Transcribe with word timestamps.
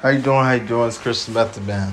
How 0.00 0.10
you 0.10 0.22
doing? 0.22 0.44
How 0.44 0.52
you 0.52 0.64
doing? 0.64 0.86
It's 0.86 0.96
Chris 0.96 1.28
Method. 1.28 1.68
And 1.68 1.92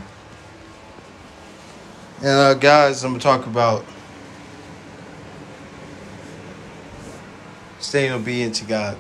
uh, 2.22 2.54
guys, 2.54 3.04
I'm 3.04 3.14
gonna 3.14 3.24
talk 3.24 3.48
about 3.48 3.84
staying 7.80 8.12
obedient 8.12 8.54
to 8.56 8.66
God. 8.66 8.96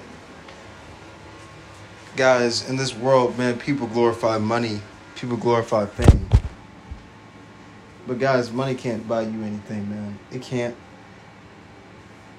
Guys, 2.15 2.67
in 2.67 2.77
this 2.77 2.95
world, 2.95 3.37
man, 3.37 3.59
people 3.59 3.85
glorify 3.85 4.39
money. 4.39 4.81
People 5.15 5.37
glorify 5.37 5.85
fame. 5.85 6.27
But 8.07 8.17
guys, 8.17 8.51
money 8.51 8.73
can't 8.73 9.07
buy 9.07 9.21
you 9.21 9.43
anything, 9.43 9.87
man. 9.87 10.17
It 10.31 10.41
can't. 10.41 10.75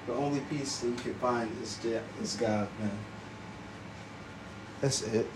The 0.05 0.13
only 0.15 0.41
peace 0.49 0.79
that 0.79 0.87
you 0.89 0.95
can 0.95 1.13
find 1.13 1.49
is 1.63 1.79
is 2.21 2.35
God, 2.35 2.67
man. 2.77 2.91
That's 4.81 5.03
it. 5.03 5.27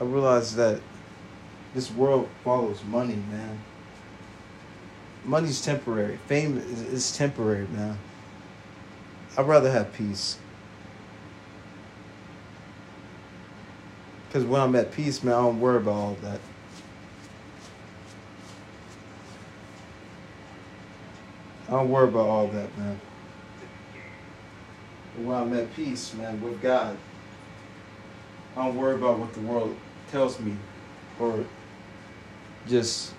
I 0.00 0.04
realized 0.04 0.54
that 0.56 0.80
this 1.74 1.90
world 1.92 2.28
follows 2.42 2.82
money, 2.84 3.16
man. 3.30 3.58
Money's 5.24 5.60
temporary. 5.60 6.16
Fame 6.26 6.56
is, 6.56 6.80
is 6.80 7.16
temporary, 7.16 7.66
man. 7.68 7.98
I'd 9.36 9.46
rather 9.46 9.70
have 9.70 9.92
peace. 9.92 10.38
Because 14.26 14.44
when 14.44 14.60
I'm 14.62 14.74
at 14.74 14.90
peace, 14.90 15.22
man, 15.22 15.34
I 15.34 15.42
don't 15.42 15.60
worry 15.60 15.76
about 15.76 15.94
all 15.94 16.16
that. 16.22 16.40
I 21.68 21.72
don't 21.72 21.90
worry 21.90 22.08
about 22.08 22.26
all 22.26 22.46
that, 22.48 22.78
man. 22.78 23.00
But 25.14 25.24
when 25.24 25.36
I'm 25.36 25.52
at 25.52 25.74
peace, 25.76 26.14
man, 26.14 26.40
with 26.40 26.62
God, 26.62 26.96
I 28.56 28.64
don't 28.64 28.76
worry 28.76 28.94
about 28.94 29.18
what 29.18 29.32
the 29.34 29.40
world 29.40 29.76
tells 30.10 30.40
me 30.40 30.56
or 31.18 31.44
just 32.66 33.12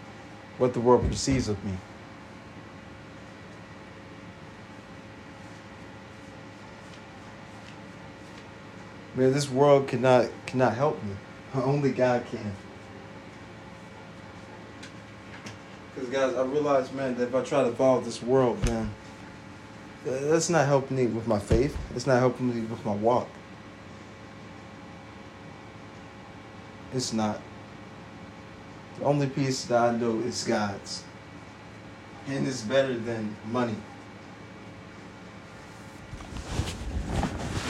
what 0.58 0.74
the 0.74 0.80
world 0.80 1.08
perceives 1.08 1.48
of 1.48 1.64
me. 1.64 1.74
Man, 9.16 9.34
this 9.34 9.50
world 9.50 9.88
cannot 9.88 10.30
cannot 10.46 10.76
help 10.76 11.02
me. 11.04 11.16
Only 11.56 11.92
God 11.92 12.26
can. 12.32 12.54
Because 15.94 16.10
guys, 16.10 16.34
I 16.36 16.44
realize, 16.44 16.92
man, 16.94 17.16
that 17.16 17.28
if 17.28 17.36
I 17.36 17.44
try 17.44 17.64
to 17.64 17.72
follow 17.74 18.00
this 18.00 18.24
world, 18.24 18.66
man, 18.66 18.90
that's 20.06 20.50
not 20.50 20.66
helping 20.66 20.96
me 20.96 21.08
with 21.08 21.28
my 21.28 21.40
faith. 21.40 21.78
It's 21.96 22.08
not 22.08 22.20
helping 22.20 22.56
me 22.56 22.62
with 22.62 22.86
my 22.86 22.94
walk. 22.94 23.28
It's 26.94 27.14
not. 27.14 27.40
The 29.00 29.06
only 29.06 29.28
peace 29.28 29.66
that 29.66 29.82
I 29.82 29.98
know 29.98 30.20
is 30.20 30.44
God's. 30.44 31.04
And 32.28 32.48
it's 32.48 32.62
better 32.62 32.98
than 32.98 33.36
money. 33.50 33.76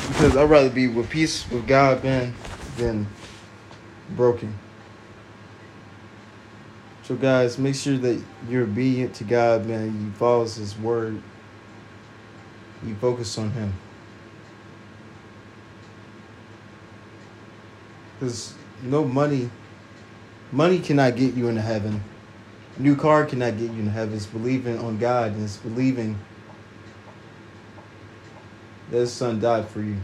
Because 0.08 0.36
I'd 0.36 0.49
rather 0.49 0.69
be 0.69 0.88
with 0.88 1.09
peace 1.09 1.49
with 1.49 1.67
God, 1.67 2.03
man, 2.03 2.33
than 2.77 3.08
broken. 4.16 4.58
So, 7.03 7.16
guys, 7.16 7.58
make 7.58 7.75
sure 7.75 7.97
that 7.97 8.22
you're 8.49 8.64
obedient 8.64 9.16
to 9.16 9.23
God, 9.23 9.66
man. 9.66 10.05
You 10.05 10.11
follow 10.14 10.44
His 10.44 10.77
word. 10.77 11.22
You 12.86 12.95
focus 12.95 13.38
on 13.38 13.52
Him. 13.52 13.73
Because 18.19 18.53
no 18.84 19.04
money, 19.04 19.50
money 20.52 20.80
cannot 20.80 21.16
get 21.16 21.34
you 21.34 21.48
into 21.48 21.61
heaven. 21.61 22.04
New 22.78 22.95
car 22.95 23.26
cannot 23.26 23.58
get 23.58 23.72
you 23.72 23.80
into 23.80 23.92
heaven. 23.92 24.16
It's 24.16 24.26
believing 24.26 24.80
on 24.80 24.98
God 24.98 25.33
and 25.33 25.44
it's 25.44 25.58
believing 25.58 26.17
that 28.89 28.98
His 28.98 29.14
Son 29.14 29.39
died 29.39 29.67
for 29.67 29.82
you. 29.82 29.98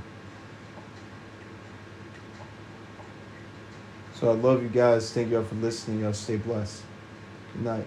So 4.16 4.31
I 4.31 4.34
love 4.34 4.63
you 4.63 4.69
guys. 4.69 5.13
Thank 5.13 5.31
y'all 5.31 5.44
for 5.44 5.56
listening. 5.56 6.01
Y'all 6.01 6.13
stay 6.13 6.38
blessed. 6.38 6.81
Good 7.53 7.63
night. 7.63 7.85